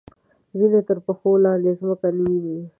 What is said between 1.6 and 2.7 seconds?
ځمکه نه ویني.